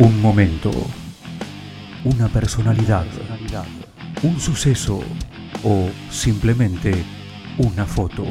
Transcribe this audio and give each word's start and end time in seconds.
Un 0.00 0.22
momento, 0.22 0.70
una 2.04 2.28
personalidad, 2.28 3.04
un 4.22 4.38
suceso 4.38 5.00
o 5.64 5.90
simplemente 6.08 6.94
una 7.56 7.84
foto. 7.84 8.24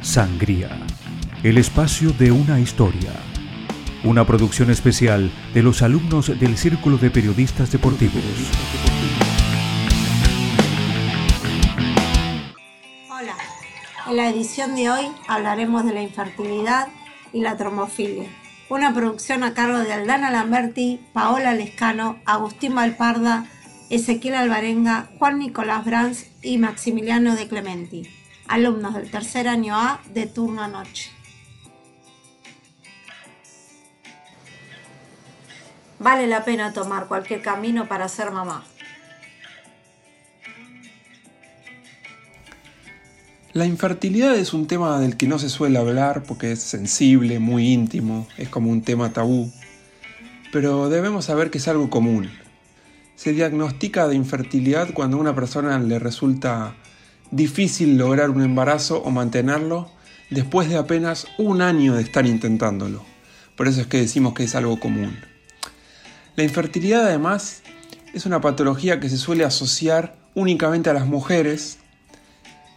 Sangría, 0.00 0.70
el 1.42 1.58
espacio 1.58 2.12
de 2.12 2.32
una 2.32 2.58
historia. 2.60 3.12
Una 4.04 4.26
producción 4.26 4.70
especial 4.70 5.30
de 5.52 5.62
los 5.62 5.82
alumnos 5.82 6.28
del 6.28 6.56
Círculo 6.56 6.96
de 6.96 7.10
Periodistas 7.10 7.70
Deportivos. 7.70 8.24
Hola, 13.10 13.36
en 14.08 14.16
la 14.16 14.30
edición 14.30 14.74
de 14.76 14.88
hoy 14.88 15.08
hablaremos 15.26 15.84
de 15.84 15.92
la 15.92 16.00
infertilidad 16.00 16.88
y 17.34 17.42
la 17.42 17.58
tromofilia 17.58 18.30
una 18.68 18.92
producción 18.92 19.44
a 19.44 19.54
cargo 19.54 19.78
de 19.78 19.92
Aldana 19.92 20.30
Lamberti, 20.30 21.00
Paola 21.12 21.54
Lescano, 21.54 22.20
Agustín 22.26 22.74
Valparda, 22.74 23.46
Ezequiel 23.90 24.34
Alvarenga, 24.34 25.08
Juan 25.18 25.38
Nicolás 25.38 25.84
Brands 25.84 26.26
y 26.42 26.58
Maximiliano 26.58 27.34
de 27.34 27.48
Clementi, 27.48 28.10
alumnos 28.46 28.94
del 28.94 29.10
tercer 29.10 29.48
año 29.48 29.74
A 29.74 30.00
de 30.12 30.26
turno 30.26 30.68
noche. 30.68 31.10
Vale 35.98 36.26
la 36.26 36.44
pena 36.44 36.72
tomar 36.72 37.08
cualquier 37.08 37.42
camino 37.42 37.88
para 37.88 38.08
ser 38.08 38.30
mamá. 38.30 38.64
La 43.54 43.64
infertilidad 43.64 44.36
es 44.36 44.52
un 44.52 44.66
tema 44.66 45.00
del 45.00 45.16
que 45.16 45.26
no 45.26 45.38
se 45.38 45.48
suele 45.48 45.78
hablar 45.78 46.22
porque 46.24 46.52
es 46.52 46.60
sensible, 46.60 47.38
muy 47.38 47.72
íntimo, 47.72 48.28
es 48.36 48.50
como 48.50 48.70
un 48.70 48.82
tema 48.82 49.14
tabú, 49.14 49.50
pero 50.52 50.90
debemos 50.90 51.24
saber 51.24 51.50
que 51.50 51.56
es 51.56 51.66
algo 51.66 51.88
común. 51.88 52.28
Se 53.16 53.32
diagnostica 53.32 54.06
de 54.06 54.16
infertilidad 54.16 54.92
cuando 54.92 55.16
a 55.16 55.20
una 55.20 55.34
persona 55.34 55.78
le 55.78 55.98
resulta 55.98 56.74
difícil 57.30 57.96
lograr 57.96 58.28
un 58.28 58.42
embarazo 58.42 59.02
o 59.02 59.10
mantenerlo 59.10 59.90
después 60.28 60.68
de 60.68 60.76
apenas 60.76 61.26
un 61.38 61.62
año 61.62 61.94
de 61.94 62.02
estar 62.02 62.26
intentándolo. 62.26 63.02
Por 63.56 63.66
eso 63.66 63.80
es 63.80 63.86
que 63.86 63.98
decimos 63.98 64.34
que 64.34 64.44
es 64.44 64.54
algo 64.54 64.78
común. 64.78 65.18
La 66.36 66.44
infertilidad 66.44 67.06
además 67.06 67.62
es 68.12 68.26
una 68.26 68.42
patología 68.42 69.00
que 69.00 69.08
se 69.08 69.16
suele 69.16 69.44
asociar 69.44 70.16
únicamente 70.34 70.90
a 70.90 70.92
las 70.92 71.06
mujeres 71.06 71.78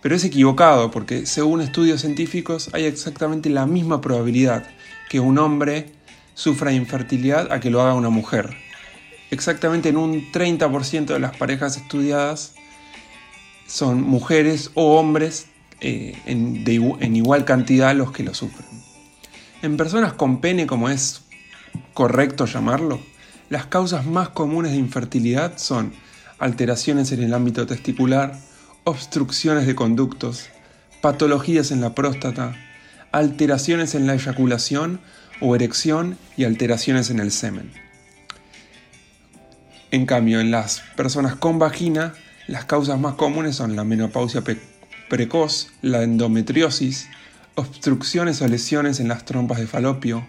pero 0.02 0.16
es 0.16 0.24
equivocado 0.24 0.92
porque 0.92 1.26
según 1.26 1.62
estudios 1.62 2.02
científicos 2.02 2.70
hay 2.74 2.86
exactamente 2.86 3.50
la 3.50 3.66
misma 3.66 4.02
probabilidad 4.02 4.66
que 5.10 5.20
un 5.20 5.38
hombre 5.38 5.92
sufra 6.34 6.72
infertilidad 6.72 7.52
a 7.52 7.60
que 7.60 7.70
lo 7.70 7.82
haga 7.82 7.94
una 7.94 8.10
mujer. 8.10 8.56
Exactamente 9.30 9.90
en 9.90 9.98
un 9.98 10.32
30% 10.32 11.06
de 11.06 11.20
las 11.20 11.38
parejas 11.38 11.78
estudiadas 11.78 12.54
son 13.68 14.02
mujeres 14.02 14.72
o 14.74 14.98
hombres 14.98 15.48
eh, 15.80 16.18
en, 16.26 16.64
en 16.66 17.16
igual 17.16 17.46
cantidad 17.46 17.96
los 17.96 18.12
que 18.12 18.24
lo 18.24 18.34
sufren. 18.34 18.68
En 19.62 19.78
personas 19.78 20.14
con 20.14 20.42
pene, 20.42 20.68
como 20.68 20.90
es 20.90 21.22
correcto 21.94 22.46
llamarlo, 22.46 23.00
las 23.50 23.68
causas 23.68 24.06
más 24.06 24.30
comunes 24.30 24.72
de 24.72 24.78
infertilidad 24.78 25.58
son 25.58 25.94
alteraciones 26.40 27.12
en 27.12 27.22
el 27.22 27.34
ámbito 27.34 27.66
testicular, 27.68 28.38
obstrucciones 28.84 29.68
de 29.68 29.76
conductos, 29.76 30.50
patologías 31.02 31.72
en 31.72 31.82
la 31.82 31.94
próstata, 31.94 32.56
alteraciones 33.12 33.96
en 33.96 34.08
la 34.08 34.14
eyaculación 34.14 35.00
o 35.40 35.56
erección 35.56 36.18
y 36.38 36.46
alteraciones 36.46 37.09
en 37.09 37.20
el 37.20 37.32
semen. 37.32 37.72
En 39.92 40.06
cambio, 40.06 40.40
en 40.40 40.52
las 40.52 40.82
personas 40.96 41.36
con 41.36 41.59
vagina, 41.59 42.14
las 42.48 42.66
causas 42.66 43.00
más 43.00 43.16
comunes 43.16 43.58
son 43.58 43.76
la 43.76 43.84
menopausia 43.84 44.42
precoz, 45.09 45.68
la 45.81 46.03
endometriosis, 46.03 47.09
obstrucciones 47.56 48.42
o 48.42 48.48
lesiones 48.48 49.00
en 49.00 49.09
las 49.09 49.25
trompas 49.25 49.59
de 49.59 49.68
falopio, 49.68 50.25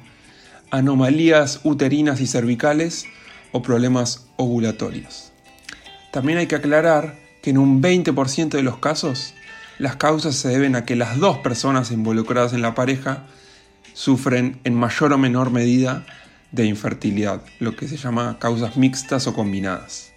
anomalías 0.70 1.60
uterinas 1.62 2.20
y 2.20 2.26
cervicales 2.26 3.06
o 3.52 3.62
problemas 3.62 4.26
ovulatorios. 4.36 5.32
También 6.10 6.38
hay 6.38 6.46
que 6.46 6.56
aclarar 6.56 7.21
que 7.42 7.50
en 7.50 7.58
un 7.58 7.82
20% 7.82 8.50
de 8.50 8.62
los 8.62 8.78
casos 8.78 9.34
las 9.78 9.97
causas 9.97 10.36
se 10.36 10.48
deben 10.48 10.76
a 10.76 10.84
que 10.84 10.97
las 10.97 11.19
dos 11.19 11.38
personas 11.38 11.91
involucradas 11.91 12.53
en 12.53 12.62
la 12.62 12.75
pareja 12.75 13.25
sufren 13.94 14.60
en 14.64 14.75
mayor 14.75 15.12
o 15.12 15.19
menor 15.19 15.50
medida 15.50 16.06
de 16.52 16.66
infertilidad, 16.66 17.42
lo 17.58 17.76
que 17.76 17.88
se 17.88 17.97
llama 17.97 18.38
causas 18.38 18.76
mixtas 18.76 19.26
o 19.26 19.34
combinadas. 19.34 20.12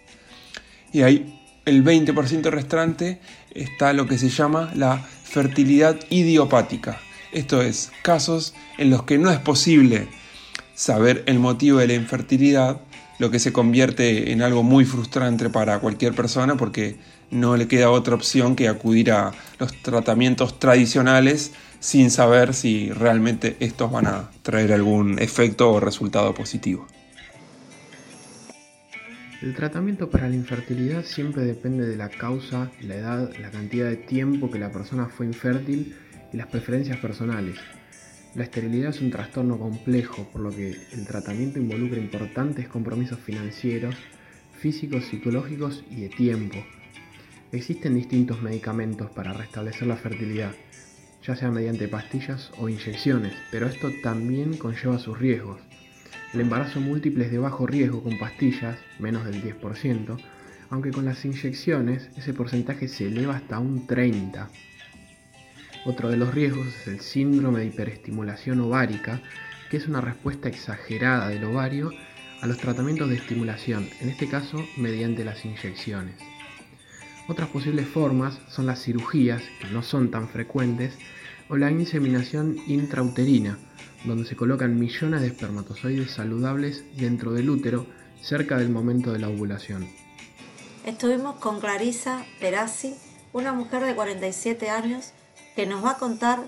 Y 0.92 1.02
ahí 1.02 1.40
el 1.66 1.84
20% 1.84 2.50
restante 2.52 3.20
está 3.52 3.94
lo 3.94 4.06
que 4.08 4.18
se 4.18 4.30
llama 4.30 4.72
la 4.76 4.98
fertilidad 4.98 5.98
idiopática. 6.10 7.00
Esto 7.32 7.62
es, 7.62 7.92
casos 8.04 8.54
en 8.78 8.90
los 8.90 9.04
que 9.04 9.18
no 9.18 9.32
es 9.32 9.40
posible 9.40 10.08
saber 10.76 11.24
el 11.26 11.40
motivo 11.40 11.80
de 11.80 11.88
la 11.88 11.94
infertilidad, 11.96 12.82
lo 13.18 13.32
que 13.32 13.40
se 13.40 13.52
convierte 13.52 14.32
en 14.32 14.42
algo 14.42 14.62
muy 14.62 14.86
frustrante 14.86 15.50
para 15.50 15.80
cualquier 15.80 16.14
persona 16.14 16.56
porque 16.56 16.98
no 17.32 17.58
le 17.58 17.68
queda 17.68 17.90
otra 17.90 18.16
opción 18.16 18.56
que 18.56 18.68
acudir 18.68 19.12
a 19.12 19.32
los 19.60 19.74
tratamientos 19.82 20.60
tradicionales 20.60 21.52
sin 21.80 22.10
saber 22.12 22.54
si 22.54 22.92
realmente 22.92 23.58
estos 23.60 23.92
van 23.92 24.08
a 24.08 24.32
traer 24.42 24.74
algún 24.74 25.20
efecto 25.20 25.72
o 25.72 25.80
resultado 25.80 26.34
positivo. 26.34 26.88
El 29.42 29.54
tratamiento 29.54 30.10
para 30.10 30.28
la 30.28 30.36
infertilidad 30.36 31.04
siempre 31.04 31.44
depende 31.44 31.86
de 31.86 31.96
la 31.96 32.10
causa, 32.10 32.72
la 32.82 32.96
edad, 32.96 33.32
la 33.40 33.52
cantidad 33.52 33.88
de 33.88 33.98
tiempo 33.98 34.50
que 34.50 34.58
la 34.58 34.72
persona 34.72 35.08
fue 35.08 35.28
infértil 35.28 35.96
y 36.34 36.38
las 36.38 36.48
preferencias 36.48 36.98
personales. 36.98 37.58
La 38.34 38.44
esterilidad 38.44 38.90
es 38.90 39.02
un 39.02 39.12
trastorno 39.12 39.60
complejo, 39.60 40.28
por 40.32 40.42
lo 40.42 40.50
que 40.50 40.76
el 40.94 41.06
tratamiento 41.06 41.60
involucra 41.60 42.00
importantes 42.00 42.68
compromisos 42.68 43.20
financieros, 43.20 43.96
físicos, 44.60 45.06
psicológicos 45.06 45.84
y 45.92 46.02
de 46.02 46.10
tiempo. 46.10 46.58
Existen 47.56 47.96
distintos 47.96 48.42
medicamentos 48.42 49.10
para 49.12 49.32
restablecer 49.32 49.88
la 49.88 49.96
fertilidad, 49.96 50.52
ya 51.26 51.38
sea 51.38 51.52
mediante 51.52 51.88
pastillas 51.88 52.52
o 52.58 52.68
inyecciones, 52.68 53.34
pero 53.50 53.68
esto 53.68 53.90
también 54.04 54.58
conlleva 54.58 55.00
sus 55.00 55.18
riesgos. 55.18 55.62
El 56.34 56.42
embarazo 56.42 56.82
múltiple 56.82 57.24
es 57.24 57.32
de 57.32 57.38
bajo 57.38 57.66
riesgo 57.66 58.04
con 58.04 58.20
pastillas, 58.20 58.78
menos 59.00 59.24
del 59.24 59.42
10%, 59.42 60.18
aunque 60.70 60.92
con 60.92 61.06
las 61.06 61.24
inyecciones 61.24 62.10
ese 62.18 62.34
porcentaje 62.34 62.90
se 62.90 63.08
eleva 63.08 63.38
hasta 63.38 63.58
un 63.58 63.88
30%. 63.88 64.50
Otro 65.86 66.10
de 66.10 66.18
los 66.18 66.34
riesgos 66.34 66.68
es 66.68 66.88
el 66.88 67.00
síndrome 67.00 67.62
de 67.62 67.68
hiperestimulación 67.68 68.60
ovárica, 68.60 69.22
que 69.72 69.78
es 69.78 69.88
una 69.88 70.02
respuesta 70.02 70.50
exagerada 70.50 71.30
del 71.30 71.46
ovario 71.46 71.92
a 72.42 72.48
los 72.48 72.58
tratamientos 72.58 73.10
de 73.10 73.16
estimulación, 73.16 73.88
en 74.02 74.10
este 74.10 74.28
caso 74.28 74.58
mediante 74.76 75.24
las 75.24 75.46
inyecciones. 75.46 76.35
Otras 77.28 77.50
posibles 77.50 77.88
formas 77.88 78.38
son 78.50 78.68
las 78.68 78.84
cirugías, 78.84 79.42
que 79.60 79.68
no 79.68 79.82
son 79.82 80.12
tan 80.12 80.30
frecuentes, 80.30 80.94
o 81.50 81.58
la 81.58 81.72
inseminación 81.72 82.58
intrauterina, 82.68 83.58
donde 84.06 84.26
se 84.26 84.36
colocan 84.36 84.80
millones 84.80 85.22
de 85.22 85.28
espermatozoides 85.28 86.12
saludables 86.12 86.84
dentro 86.96 87.34
del 87.34 87.50
útero 87.50 87.88
cerca 88.22 88.58
del 88.58 88.70
momento 88.70 89.12
de 89.12 89.20
la 89.20 89.30
ovulación. 89.30 89.88
Estuvimos 90.86 91.36
con 91.38 91.60
Clarisa 91.60 92.24
Perazzi, 92.40 92.96
una 93.34 93.54
mujer 93.54 93.84
de 93.84 93.96
47 93.96 94.70
años 94.70 95.14
que 95.56 95.66
nos 95.66 95.84
va 95.84 95.92
a 95.92 95.98
contar 95.98 96.44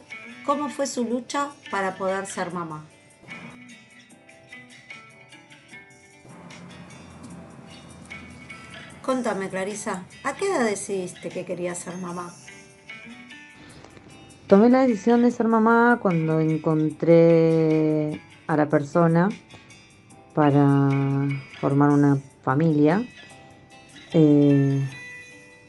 cómo 0.46 0.70
fue 0.70 0.86
su 0.86 1.04
lucha 1.06 1.50
para 1.72 1.96
poder 1.96 2.28
ser 2.28 2.54
mamá. 2.54 2.86
Contame, 9.08 9.48
Clarisa, 9.48 10.04
¿a 10.26 10.36
qué 10.36 10.48
edad 10.48 10.66
decidiste 10.66 11.30
que 11.30 11.46
querías 11.46 11.78
ser 11.78 11.96
mamá? 11.96 12.30
Tomé 14.48 14.70
la 14.70 14.82
decisión 14.82 15.22
de 15.22 15.32
ser 15.32 15.48
mamá 15.48 16.00
cuando 16.02 16.42
encontré 16.42 18.22
a 18.48 18.58
la 18.58 18.68
persona 18.68 19.30
para 20.34 21.26
formar 21.62 21.92
una 21.92 22.18
familia. 22.42 23.02
Eh, 24.12 24.86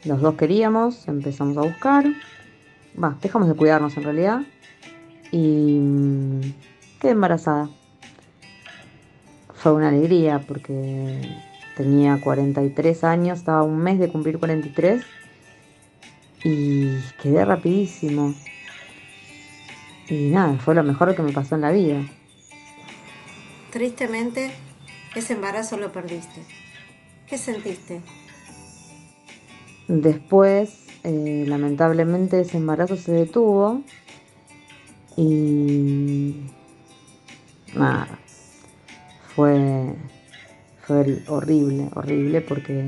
los 0.03 0.19
dos 0.19 0.35
queríamos, 0.35 1.07
empezamos 1.07 1.55
a 1.55 1.61
buscar, 1.61 2.07
va, 3.01 3.15
dejamos 3.21 3.47
de 3.47 3.55
cuidarnos 3.55 3.95
en 3.95 4.03
realidad 4.03 4.41
y 5.31 5.79
mm, 5.79 6.41
quedé 6.99 7.11
embarazada. 7.13 7.69
Fue 9.53 9.71
una 9.71 9.87
alegría 9.87 10.43
porque 10.45 11.48
tenía 11.79 12.19
43 12.19 13.05
años, 13.05 13.39
estaba 13.39 13.63
un 13.63 13.77
mes 13.77 13.99
de 13.99 14.09
cumplir 14.09 14.37
43 14.37 15.01
y 16.43 16.89
quedé 17.23 17.45
rapidísimo. 17.45 18.33
Y 20.09 20.29
nada, 20.31 20.57
fue 20.57 20.75
lo 20.75 20.83
mejor 20.83 21.15
que 21.15 21.21
me 21.21 21.31
pasó 21.31 21.55
en 21.55 21.61
la 21.61 21.71
vida. 21.71 22.05
Tristemente, 23.71 24.51
ese 25.15 25.35
embarazo 25.35 25.77
lo 25.77 25.93
perdiste. 25.93 26.41
¿Qué 27.27 27.37
sentiste? 27.37 28.01
Después, 29.87 30.85
eh, 31.05 31.45
lamentablemente, 31.47 32.41
ese 32.41 32.57
embarazo 32.57 32.97
se 32.97 33.13
detuvo 33.13 33.83
y 35.15 36.35
nada, 37.73 38.19
fue, 39.33 39.95
fue 40.89 41.21
horrible, 41.27 41.87
horrible 41.93 42.41
porque 42.41 42.83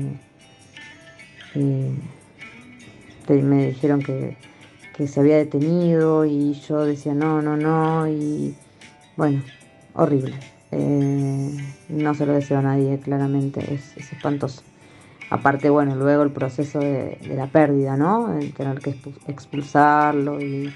eh, 1.54 1.92
me 3.28 3.68
dijeron 3.68 4.02
que, 4.02 4.36
se 5.06 5.20
había 5.20 5.36
detenido 5.36 6.24
y 6.24 6.54
yo 6.54 6.84
decía 6.84 7.14
no, 7.14 7.42
no, 7.42 7.56
no 7.56 8.08
y 8.08 8.56
bueno, 9.16 9.42
horrible. 9.94 10.34
Eh, 10.72 11.56
no 11.90 12.14
se 12.14 12.26
lo 12.26 12.32
deseo 12.32 12.58
a 12.58 12.62
nadie, 12.62 12.98
claramente, 12.98 13.72
es, 13.72 13.96
espantoso. 13.96 14.62
Aparte, 15.30 15.70
bueno, 15.70 15.94
luego 15.94 16.24
el 16.24 16.30
proceso 16.30 16.80
de, 16.80 17.18
la 17.36 17.46
pérdida, 17.46 17.96
¿no? 17.96 18.36
El 18.36 18.52
tener 18.52 18.80
que 18.80 18.96
expulsarlo 19.28 20.40
y 20.40 20.72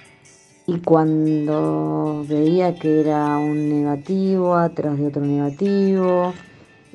cuando 0.84 2.25
veía 2.29 2.75
que 2.76 3.00
era 3.00 3.38
un 3.38 3.69
negativo 3.69 4.55
atrás 4.56 4.99
de 4.99 5.06
otro 5.06 5.22
negativo 5.22 6.32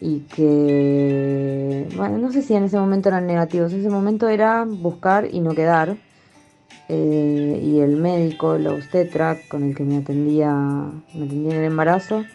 y 0.02 0.22
que, 0.22 1.88
bueno, 1.96 2.18
no 2.18 2.32
sé 2.32 2.42
si 2.42 2.56
en 2.56 2.64
ese 2.64 2.78
momento 2.78 3.10
eran 3.10 3.28
negativos, 3.28 3.72
en 3.72 3.82
ese 3.82 3.90
momento 3.90 4.28
era 4.28 4.66
buscar 4.66 5.28
y 5.32 5.40
no 5.40 5.54
quedar. 5.54 5.96
Eh, 6.90 7.62
y 7.64 7.80
el 7.80 7.98
médico, 7.98 8.56
el 8.56 8.66
obstetra 8.66 9.38
con 9.48 9.64
el 9.64 9.76
que 9.76 9.84
me 9.84 9.98
atendía, 9.98 10.52
me 10.54 11.26
atendía 11.26 11.52
en 11.52 11.60
el 11.60 11.66
embarazo, 11.66 12.26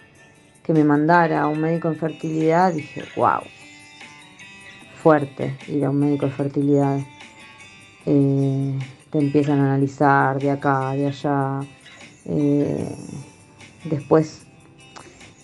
que 0.63 0.73
me 0.73 0.85
mandara 0.85 1.43
a 1.43 1.49
un 1.49 1.61
médico 1.61 1.89
en 1.89 1.97
fertilidad, 1.97 2.73
dije, 2.73 3.03
wow, 3.17 3.41
fuerte 5.03 5.57
ir 5.67 5.85
a 5.85 5.91
un 5.91 5.99
médico 5.99 6.27
de 6.27 6.33
fertilidad. 6.33 7.01
Eh, 8.07 8.79
te 9.11 9.19
empiezan 9.19 9.59
a 9.59 9.65
analizar 9.75 10.39
de 10.39 10.53
acá, 10.53 10.93
de 10.93 11.07
allá. 11.09 11.61
Eh, 12.27 12.95
después, 13.85 14.46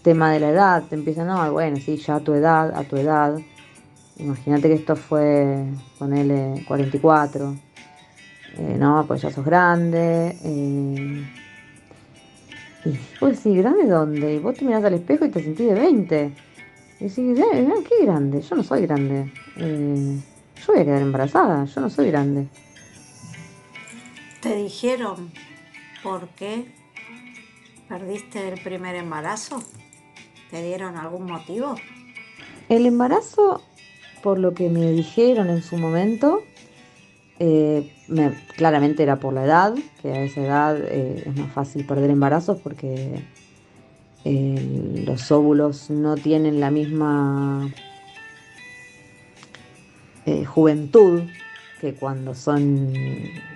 tema 0.02 0.32
de 0.32 0.40
la 0.40 0.50
edad, 0.50 0.84
te 0.88 0.94
empiezan, 0.94 1.28
no, 1.28 1.52
bueno, 1.52 1.76
sí, 1.78 1.96
ya 1.96 2.16
a 2.16 2.20
tu 2.20 2.34
edad, 2.34 2.74
a 2.76 2.84
tu 2.84 2.96
edad. 2.96 3.38
Imagínate 4.18 4.68
que 4.68 4.74
esto 4.74 4.96
fue, 4.96 5.64
ponele 5.98 6.64
44. 6.66 7.54
Eh, 8.58 8.76
no, 8.78 9.04
pues 9.06 9.22
ya 9.22 9.30
sos 9.30 9.44
grande. 9.44 10.36
Y 10.44 11.24
pues 13.18 13.38
sí, 13.38 13.56
¿grande 13.56 13.86
dónde? 13.86 14.34
Y 14.34 14.38
vos 14.38 14.56
te 14.56 14.64
mirás 14.64 14.84
al 14.84 14.94
espejo 14.94 15.24
y 15.24 15.30
te 15.30 15.42
sentís 15.42 15.68
de 15.68 15.74
20. 15.74 16.32
Y 17.00 17.04
decís, 17.04 17.38
eh, 17.38 17.68
qué 17.88 18.04
grande, 18.04 18.42
yo 18.42 18.56
no 18.56 18.62
soy 18.62 18.82
grande. 18.82 19.32
Eh, 19.56 20.18
yo 20.56 20.72
voy 20.72 20.82
a 20.82 20.84
quedar 20.84 21.02
embarazada, 21.02 21.64
yo 21.64 21.80
no 21.80 21.90
soy 21.90 22.08
grande. 22.08 22.48
¿Te 24.40 24.56
dijeron 24.56 25.32
por 26.02 26.28
qué 26.30 26.66
perdiste 27.88 28.48
el 28.48 28.60
primer 28.60 28.96
embarazo? 28.96 29.62
¿Te 30.52 30.62
dieron 30.62 30.96
algún 30.96 31.24
motivo? 31.24 31.76
El 32.68 32.84
embarazo, 32.84 33.62
por 34.22 34.38
lo 34.38 34.52
que 34.52 34.68
me 34.68 34.92
dijeron 34.92 35.48
en 35.48 35.62
su 35.62 35.78
momento, 35.78 36.42
eh, 37.38 37.90
claramente 38.54 39.02
era 39.02 39.16
por 39.16 39.32
la 39.32 39.44
edad, 39.44 39.74
que 40.02 40.12
a 40.12 40.22
esa 40.22 40.42
edad 40.42 40.78
eh, 40.78 41.24
es 41.26 41.36
más 41.36 41.50
fácil 41.52 41.86
perder 41.86 42.10
embarazos 42.10 42.60
porque 42.60 43.22
eh, 44.26 45.02
los 45.06 45.32
óvulos 45.32 45.88
no 45.88 46.16
tienen 46.16 46.60
la 46.60 46.70
misma 46.70 47.70
juventud 50.46 51.22
que 51.80 51.94
cuando 51.94 52.34
son, 52.34 52.92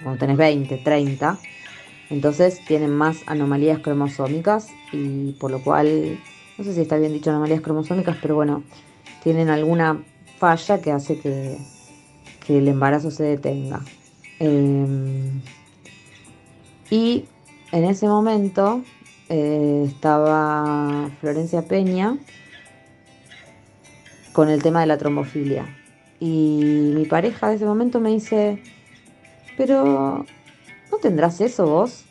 cuando 0.02 0.18
tenés 0.18 0.38
20, 0.38 0.78
30, 0.78 1.38
entonces 2.08 2.64
tienen 2.66 2.90
más 2.90 3.22
anomalías 3.26 3.80
cromosómicas 3.80 4.70
y 4.92 5.32
por 5.32 5.50
lo 5.50 5.62
cual, 5.62 6.18
no 6.58 6.64
sé 6.64 6.74
si 6.74 6.80
está 6.80 6.96
bien 6.96 7.12
dicho 7.12 7.30
anomalías 7.30 7.60
cromosómicas, 7.60 8.16
pero 8.20 8.34
bueno, 8.34 8.62
tienen 9.22 9.50
alguna 9.50 10.02
falla 10.38 10.80
que 10.80 10.92
hace 10.92 11.18
que 11.18 11.58
que 12.46 12.58
el 12.58 12.68
embarazo 12.68 13.10
se 13.10 13.24
detenga. 13.24 13.80
Em, 14.38 15.40
y 16.90 17.24
en 17.72 17.84
ese 17.84 18.06
momento 18.06 18.82
eh, 19.28 19.84
estaba 19.86 21.10
Florencia 21.20 21.62
Peña 21.62 22.16
con 24.32 24.48
el 24.48 24.62
tema 24.62 24.80
de 24.80 24.86
la 24.86 24.96
trombofilia. 24.96 25.66
Y 26.20 26.92
mi 26.94 27.04
pareja 27.04 27.48
de 27.48 27.56
ese 27.56 27.64
momento 27.64 28.00
me 28.00 28.10
dice, 28.10 28.62
pero 29.56 30.24
¿no 30.92 30.98
tendrás 31.02 31.40
eso 31.40 31.66
vos? 31.66 32.04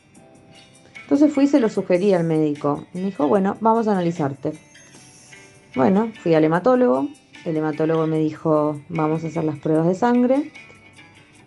Entonces 1.06 1.32
fui 1.32 1.44
y 1.44 1.48
se 1.48 1.60
lo 1.60 1.70
sugerí 1.70 2.14
al 2.14 2.24
médico. 2.24 2.84
Me 2.94 3.02
dijo, 3.02 3.28
bueno, 3.28 3.58
vamos 3.62 3.88
a 3.88 3.92
analizarte. 3.92 4.54
Bueno, 5.76 6.12
fui 6.24 6.34
al 6.34 6.44
hematólogo, 6.44 7.10
el 7.46 7.58
hematólogo 7.58 8.08
me 8.08 8.18
dijo, 8.18 8.82
vamos 8.90 9.24
a 9.24 9.28
hacer 9.28 9.44
las 9.44 9.60
pruebas 9.60 9.86
de 9.86 9.94
sangre. 9.94 10.52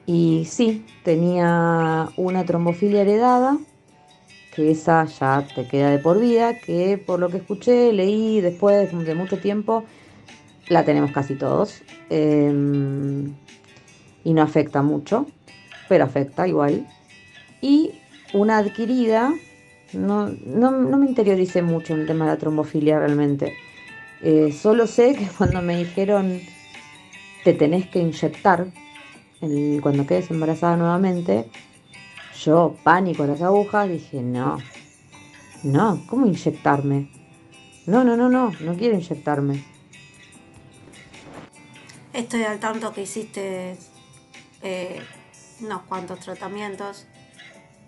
Y 0.06 0.46
sí, 0.48 0.86
tenía 1.02 2.08
una 2.16 2.44
trombofilia 2.44 3.00
heredada, 3.00 3.58
que 4.54 4.70
esa 4.70 5.06
ya 5.06 5.44
te 5.52 5.66
queda 5.66 5.90
de 5.90 5.98
por 5.98 6.20
vida, 6.20 6.56
que 6.60 7.02
por 7.04 7.18
lo 7.18 7.28
que 7.28 7.38
escuché, 7.38 7.92
leí 7.92 8.40
después 8.40 8.92
de 8.92 9.14
mucho 9.16 9.38
tiempo, 9.38 9.82
la 10.68 10.84
tenemos 10.84 11.10
casi 11.10 11.34
todos. 11.34 11.82
Em, 12.10 13.34
y 14.22 14.34
no 14.34 14.42
afecta 14.42 14.82
mucho, 14.82 15.26
pero 15.88 16.04
afecta 16.04 16.46
igual. 16.46 16.86
Y 17.60 17.90
una 18.32 18.58
adquirida, 18.58 19.32
no, 19.92 20.28
no, 20.28 20.70
no 20.70 20.98
me 20.98 21.06
interioricé 21.06 21.62
mucho 21.62 21.94
en 21.94 22.00
el 22.00 22.06
tema 22.06 22.26
de 22.26 22.32
la 22.32 22.38
trombofilia 22.38 22.98
realmente. 22.98 23.54
Eh, 24.20 24.52
solo 24.52 24.86
sé 24.86 25.14
que 25.14 25.26
cuando 25.38 25.62
me 25.62 25.78
dijeron 25.78 26.40
te 27.44 27.54
tenés 27.54 27.86
que 27.88 28.00
inyectar 28.00 28.66
cuando 29.82 30.06
quedes 30.06 30.30
embarazada 30.30 30.76
nuevamente, 30.76 31.48
yo, 32.44 32.76
pánico 32.82 33.24
las 33.24 33.40
agujas, 33.40 33.88
dije, 33.88 34.20
no, 34.20 34.58
no, 35.62 36.04
¿cómo 36.08 36.26
inyectarme? 36.26 37.10
No, 37.86 38.04
no, 38.04 38.16
no, 38.16 38.28
no, 38.28 38.52
no 38.60 38.74
quiero 38.74 38.96
inyectarme. 38.96 39.64
Estoy 42.12 42.42
al 42.42 42.58
tanto 42.58 42.92
que 42.92 43.02
hiciste 43.02 43.76
eh, 44.62 45.00
unos 45.60 45.82
cuantos 45.82 46.20
tratamientos 46.20 47.06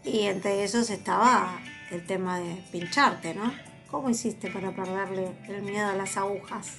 y 0.04 0.20
entre 0.20 0.62
esos 0.62 0.88
estaba 0.90 1.60
el 1.90 2.06
tema 2.06 2.38
de 2.38 2.62
pincharte, 2.70 3.34
¿no? 3.34 3.52
¿Cómo 3.90 4.10
hiciste 4.10 4.50
para 4.50 4.70
perderle 4.70 5.32
el 5.48 5.62
miedo 5.62 5.88
a 5.88 5.94
las 5.94 6.16
agujas? 6.16 6.78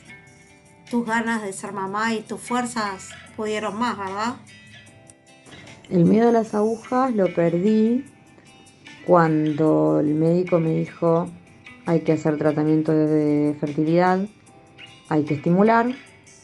Tus 0.90 1.06
ganas 1.06 1.42
de 1.42 1.54
ser 1.54 1.74
mamá 1.74 2.14
y 2.14 2.22
tus 2.22 2.42
fuerzas 2.42 3.10
pudieron 3.36 3.78
más, 3.78 3.98
¿verdad? 3.98 4.36
El 5.90 6.06
miedo 6.06 6.30
a 6.30 6.32
las 6.32 6.54
agujas 6.54 7.14
lo 7.14 7.34
perdí 7.34 8.06
cuando 9.06 10.00
el 10.00 10.14
médico 10.16 10.60
me 10.60 10.72
dijo 10.72 11.30
hay 11.86 12.02
que 12.02 12.14
hacer 12.14 12.38
tratamiento 12.38 12.92
de 12.94 13.56
fertilidad, 13.60 14.26
hay 15.10 15.24
que 15.24 15.34
estimular 15.34 15.94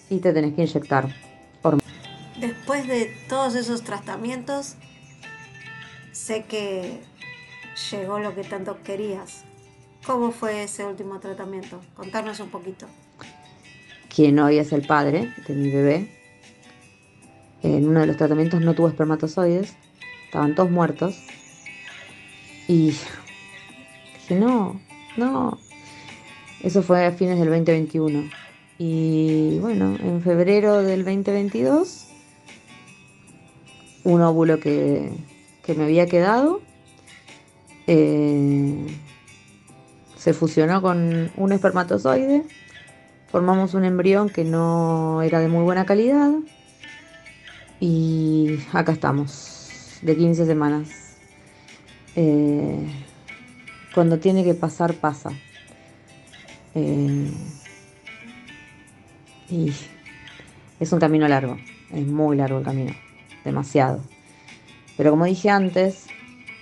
y 0.10 0.20
te 0.20 0.34
tenés 0.34 0.54
que 0.56 0.64
inyectar. 0.64 1.16
Después 2.40 2.88
de 2.88 3.12
todos 3.30 3.56
esos 3.56 3.84
tratamientos, 3.84 4.76
sé 6.12 6.44
que 6.44 7.00
llegó 7.92 8.20
lo 8.20 8.34
que 8.36 8.44
tanto 8.44 8.82
querías, 8.84 9.46
¿Cómo 10.08 10.32
fue 10.32 10.64
ese 10.64 10.86
último 10.86 11.20
tratamiento? 11.20 11.82
Contarnos 11.94 12.40
un 12.40 12.50
poquito. 12.50 12.88
Quien 14.08 14.40
hoy 14.40 14.58
es 14.58 14.72
el 14.72 14.88
padre 14.88 15.34
de 15.46 15.54
mi 15.54 15.70
bebé, 15.70 16.10
en 17.62 17.86
uno 17.86 18.00
de 18.00 18.08
los 18.08 18.16
tratamientos 18.16 18.62
no 18.62 18.74
tuvo 18.74 18.88
espermatozoides, 18.88 19.76
estaban 20.24 20.56
todos 20.56 20.72
muertos. 20.72 21.22
Y 22.70 22.86
dije, 22.88 23.10
no, 24.30 24.80
no. 25.18 25.60
Eso 26.64 26.84
fue 26.84 27.06
a 27.06 27.12
fines 27.12 27.38
del 27.38 27.50
2021. 27.50 28.30
Y 28.78 29.60
bueno, 29.60 29.98
en 30.00 30.22
febrero 30.22 30.84
del 30.84 31.04
2022, 31.04 32.08
un 34.06 34.22
óvulo 34.22 34.62
que, 34.62 35.12
que 35.66 35.74
me 35.74 35.84
había 35.84 36.06
quedado, 36.06 36.62
eh, 37.88 38.88
se 40.18 40.34
fusionó 40.34 40.82
con 40.82 41.32
un 41.38 41.52
espermatozoide, 41.54 42.44
formamos 43.32 43.74
un 43.74 43.86
embrión 43.86 44.30
que 44.30 44.44
no 44.44 45.22
era 45.22 45.40
de 45.40 45.48
muy 45.48 45.64
buena 45.64 45.86
calidad 45.86 46.32
y 47.80 48.60
acá 48.74 48.92
estamos, 48.92 50.00
de 50.02 50.18
15 50.18 50.46
semanas. 50.46 50.90
Eh, 52.16 52.86
cuando 53.94 54.20
tiene 54.20 54.44
que 54.44 54.54
pasar, 54.54 54.94
pasa. 54.96 55.32
Eh, 56.76 57.32
y 59.50 59.72
es 60.80 60.92
un 60.92 61.00
camino 61.00 61.28
largo, 61.28 61.58
es 61.92 62.06
muy 62.06 62.36
largo 62.36 62.60
el 62.60 62.66
camino, 62.66 62.94
demasiado. 63.46 64.04
Pero 64.98 65.12
como 65.12 65.26
dije 65.26 65.50
antes, 65.50 66.08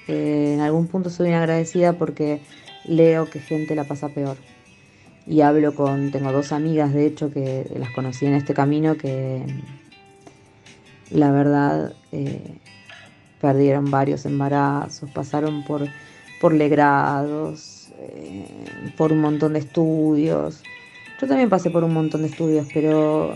eh, 0.08 0.54
en 0.54 0.62
algún 0.62 0.88
punto 0.88 1.10
soy 1.10 1.30
una 1.30 1.40
agradecida 1.40 1.94
porque 1.94 2.42
leo 2.86 3.30
que 3.30 3.40
gente 3.40 3.76
la 3.76 3.84
pasa 3.84 4.10
peor. 4.10 4.38
Y 5.28 5.42
hablo 5.42 5.74
con, 5.74 6.12
tengo 6.12 6.32
dos 6.32 6.52
amigas 6.52 6.94
de 6.94 7.08
hecho 7.08 7.32
que 7.32 7.66
las 7.78 7.90
conocí 7.92 8.26
en 8.26 8.36
este 8.36 8.54
camino 8.54 8.96
que 8.96 9.44
la 11.10 11.32
verdad 11.32 11.94
eh, 12.12 12.58
perdieron 13.42 13.90
varios 13.92 14.26
embarazos, 14.26 15.10
pasaron 15.12 15.64
por, 15.64 15.88
por 16.40 16.54
legrados, 16.54 17.90
eh, 18.00 18.92
por 18.98 19.12
un 19.12 19.22
montón 19.22 19.54
de 19.54 19.60
estudios. 19.60 20.64
Yo 21.20 21.28
también 21.28 21.50
pasé 21.50 21.70
por 21.70 21.84
un 21.84 21.94
montón 21.94 22.22
de 22.22 22.28
estudios, 22.28 22.68
pero 22.74 23.36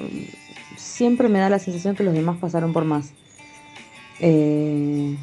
siempre 0.78 1.30
me 1.30 1.40
da 1.40 1.50
la 1.50 1.60
sensación 1.60 1.96
que 1.96 2.04
los 2.04 2.14
demás 2.14 2.38
pasaron 2.38 2.74
por 2.74 2.86
más. 2.86 3.14
Eh, 4.20 5.16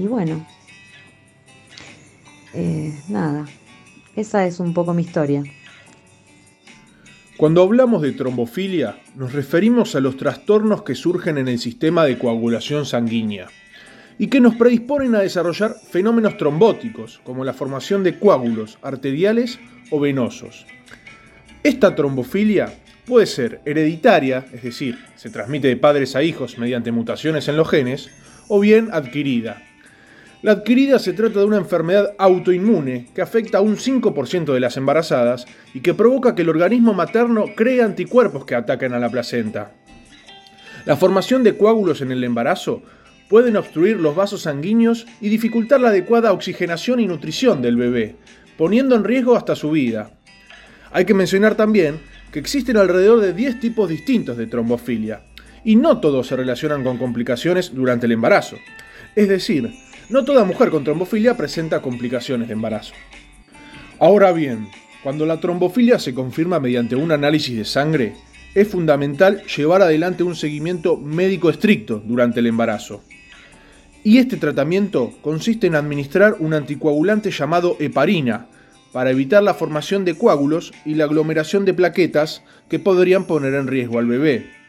y 0.00 0.06
bueno, 0.06 0.46
nada, 3.08 3.46
esa 4.16 4.46
es 4.46 4.58
un 4.60 4.72
poco 4.72 4.94
mi 4.94 5.02
historia. 5.02 5.42
Cuando 7.36 7.62
hablamos 7.62 8.02
de 8.02 8.12
trombofilia, 8.12 8.98
nos 9.14 9.32
referimos 9.32 9.94
a 9.94 10.00
los 10.00 10.16
trastornos 10.16 10.82
que 10.82 10.94
surgen 10.94 11.38
en 11.38 11.48
el 11.48 11.58
sistema 11.58 12.04
de 12.04 12.18
coagulación 12.18 12.86
sanguínea 12.86 13.48
y 14.18 14.26
que 14.28 14.40
nos 14.40 14.56
predisponen 14.56 15.14
a 15.14 15.20
desarrollar 15.20 15.74
fenómenos 15.90 16.36
trombóticos, 16.36 17.20
como 17.24 17.44
la 17.44 17.54
formación 17.54 18.02
de 18.02 18.18
coágulos 18.18 18.78
arteriales 18.82 19.58
o 19.90 20.00
venosos. 20.00 20.66
Esta 21.62 21.94
trombofilia 21.94 22.74
puede 23.06 23.26
ser 23.26 23.60
hereditaria, 23.64 24.46
es 24.52 24.62
decir, 24.62 24.98
se 25.16 25.30
transmite 25.30 25.68
de 25.68 25.76
padres 25.76 26.16
a 26.16 26.22
hijos 26.22 26.58
mediante 26.58 26.92
mutaciones 26.92 27.48
en 27.48 27.56
los 27.56 27.68
genes, 27.68 28.10
o 28.48 28.60
bien 28.60 28.88
adquirida, 28.92 29.62
la 30.42 30.52
adquirida 30.52 30.98
se 30.98 31.12
trata 31.12 31.40
de 31.40 31.44
una 31.44 31.58
enfermedad 31.58 32.14
autoinmune 32.18 33.08
que 33.14 33.20
afecta 33.20 33.58
a 33.58 33.60
un 33.60 33.76
5% 33.76 34.54
de 34.54 34.60
las 34.60 34.78
embarazadas 34.78 35.46
y 35.74 35.80
que 35.80 35.92
provoca 35.92 36.34
que 36.34 36.42
el 36.42 36.48
organismo 36.48 36.94
materno 36.94 37.44
cree 37.54 37.82
anticuerpos 37.82 38.46
que 38.46 38.54
ataquen 38.54 38.94
a 38.94 38.98
la 38.98 39.10
placenta. 39.10 39.72
La 40.86 40.96
formación 40.96 41.44
de 41.44 41.58
coágulos 41.58 42.00
en 42.00 42.10
el 42.10 42.24
embarazo 42.24 42.82
pueden 43.28 43.56
obstruir 43.56 44.00
los 44.00 44.16
vasos 44.16 44.42
sanguíneos 44.42 45.06
y 45.20 45.28
dificultar 45.28 45.80
la 45.80 45.88
adecuada 45.88 46.32
oxigenación 46.32 47.00
y 47.00 47.06
nutrición 47.06 47.60
del 47.60 47.76
bebé, 47.76 48.16
poniendo 48.56 48.96
en 48.96 49.04
riesgo 49.04 49.36
hasta 49.36 49.54
su 49.54 49.70
vida. 49.70 50.10
Hay 50.90 51.04
que 51.04 51.14
mencionar 51.14 51.54
también 51.54 52.00
que 52.32 52.38
existen 52.38 52.78
alrededor 52.78 53.20
de 53.20 53.34
10 53.34 53.60
tipos 53.60 53.90
distintos 53.90 54.38
de 54.38 54.46
trombofilia, 54.46 55.22
y 55.64 55.76
no 55.76 56.00
todos 56.00 56.28
se 56.28 56.36
relacionan 56.36 56.82
con 56.82 56.96
complicaciones 56.96 57.74
durante 57.74 58.06
el 58.06 58.12
embarazo. 58.12 58.56
Es 59.14 59.28
decir, 59.28 59.70
no 60.10 60.24
toda 60.24 60.44
mujer 60.44 60.70
con 60.70 60.84
trombofilia 60.84 61.36
presenta 61.36 61.80
complicaciones 61.80 62.48
de 62.48 62.54
embarazo. 62.54 62.94
Ahora 63.98 64.32
bien, 64.32 64.68
cuando 65.02 65.24
la 65.24 65.40
trombofilia 65.40 65.98
se 65.98 66.14
confirma 66.14 66.60
mediante 66.60 66.96
un 66.96 67.12
análisis 67.12 67.56
de 67.56 67.64
sangre, 67.64 68.14
es 68.54 68.68
fundamental 68.68 69.42
llevar 69.44 69.82
adelante 69.82 70.22
un 70.22 70.34
seguimiento 70.34 70.96
médico 70.96 71.48
estricto 71.48 72.02
durante 72.04 72.40
el 72.40 72.46
embarazo. 72.46 73.02
Y 74.02 74.18
este 74.18 74.36
tratamiento 74.36 75.12
consiste 75.20 75.68
en 75.68 75.76
administrar 75.76 76.36
un 76.40 76.54
anticoagulante 76.54 77.30
llamado 77.30 77.76
heparina, 77.78 78.48
para 78.92 79.10
evitar 79.10 79.42
la 79.42 79.54
formación 79.54 80.04
de 80.04 80.18
coágulos 80.18 80.72
y 80.84 80.94
la 80.94 81.04
aglomeración 81.04 81.64
de 81.64 81.74
plaquetas 81.74 82.42
que 82.68 82.80
podrían 82.80 83.24
poner 83.24 83.54
en 83.54 83.68
riesgo 83.68 84.00
al 84.00 84.06
bebé. 84.06 84.59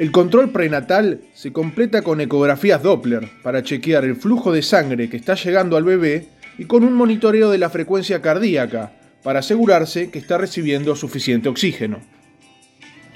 El 0.00 0.12
control 0.12 0.50
prenatal 0.50 1.20
se 1.34 1.52
completa 1.52 2.00
con 2.00 2.22
ecografías 2.22 2.82
Doppler 2.82 3.28
para 3.42 3.62
chequear 3.62 4.06
el 4.06 4.16
flujo 4.16 4.50
de 4.50 4.62
sangre 4.62 5.10
que 5.10 5.18
está 5.18 5.34
llegando 5.34 5.76
al 5.76 5.84
bebé 5.84 6.26
y 6.56 6.64
con 6.64 6.84
un 6.84 6.94
monitoreo 6.94 7.50
de 7.50 7.58
la 7.58 7.68
frecuencia 7.68 8.22
cardíaca 8.22 8.92
para 9.22 9.40
asegurarse 9.40 10.10
que 10.10 10.18
está 10.18 10.38
recibiendo 10.38 10.96
suficiente 10.96 11.50
oxígeno. 11.50 12.00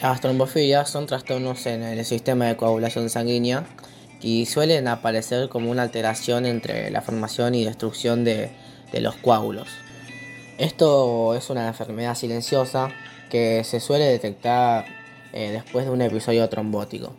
Las 0.02 0.20
trombofilias 0.20 0.90
son 0.90 1.06
trastornos 1.06 1.64
en 1.64 1.82
el 1.84 2.04
sistema 2.04 2.48
de 2.48 2.56
coagulación 2.56 3.08
sanguínea 3.08 3.64
y 4.20 4.44
suelen 4.44 4.86
aparecer 4.86 5.48
como 5.48 5.70
una 5.70 5.84
alteración 5.84 6.44
entre 6.44 6.90
la 6.90 7.00
formación 7.00 7.54
y 7.54 7.64
destrucción 7.64 8.24
de, 8.24 8.50
de 8.92 9.00
los 9.00 9.14
coágulos. 9.14 9.68
Esto 10.58 11.34
es 11.34 11.48
una 11.48 11.66
enfermedad 11.66 12.14
silenciosa 12.14 12.90
que 13.30 13.64
se 13.64 13.80
suele 13.80 14.04
detectar 14.04 15.03
eh, 15.34 15.50
después 15.50 15.84
de 15.84 15.90
un 15.90 16.00
episodio 16.00 16.48
trombótico. 16.48 17.12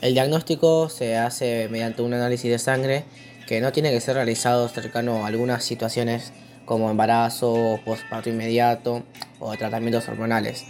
El 0.00 0.14
diagnóstico 0.14 0.88
se 0.88 1.16
hace 1.16 1.68
mediante 1.70 2.02
un 2.02 2.12
análisis 2.12 2.50
de 2.50 2.58
sangre 2.58 3.04
que 3.46 3.60
no 3.60 3.70
tiene 3.70 3.92
que 3.92 4.00
ser 4.00 4.16
realizado 4.16 4.68
cercano 4.68 5.24
a 5.24 5.28
algunas 5.28 5.64
situaciones 5.64 6.32
como 6.64 6.90
embarazo, 6.90 7.78
postparto 7.84 8.30
inmediato 8.30 9.04
o 9.38 9.56
tratamientos 9.56 10.08
hormonales. 10.08 10.64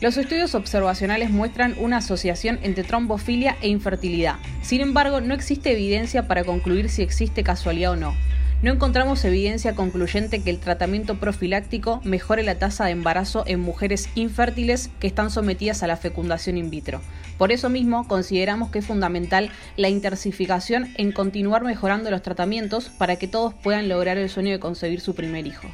Los 0.00 0.16
estudios 0.18 0.54
observacionales 0.54 1.30
muestran 1.30 1.74
una 1.80 1.96
asociación 1.96 2.60
entre 2.62 2.84
trombofilia 2.84 3.56
e 3.60 3.68
infertilidad. 3.68 4.36
Sin 4.62 4.80
embargo, 4.82 5.20
no 5.20 5.34
existe 5.34 5.72
evidencia 5.72 6.28
para 6.28 6.44
concluir 6.44 6.90
si 6.90 7.02
existe 7.02 7.42
casualidad 7.42 7.92
o 7.92 7.96
no 7.96 8.14
no 8.62 8.72
encontramos 8.72 9.24
evidencia 9.24 9.74
concluyente 9.74 10.42
que 10.42 10.50
el 10.50 10.58
tratamiento 10.58 11.18
profiláctico 11.18 12.00
mejore 12.04 12.42
la 12.42 12.58
tasa 12.58 12.86
de 12.86 12.92
embarazo 12.92 13.44
en 13.46 13.60
mujeres 13.60 14.08
infértiles 14.14 14.90
que 14.98 15.06
están 15.06 15.30
sometidas 15.30 15.82
a 15.82 15.86
la 15.86 15.96
fecundación 15.96 16.56
in 16.56 16.70
vitro. 16.70 17.00
Por 17.38 17.52
eso 17.52 17.68
mismo, 17.68 18.08
consideramos 18.08 18.70
que 18.70 18.78
es 18.78 18.86
fundamental 18.86 19.50
la 19.76 19.88
intensificación 19.88 20.88
en 20.96 21.12
continuar 21.12 21.64
mejorando 21.64 22.10
los 22.10 22.22
tratamientos 22.22 22.88
para 22.88 23.16
que 23.16 23.28
todos 23.28 23.52
puedan 23.54 23.88
lograr 23.88 24.16
el 24.16 24.30
sueño 24.30 24.52
de 24.52 24.60
concebir 24.60 25.00
su 25.00 25.14
primer 25.14 25.46
hijo. 25.46 25.68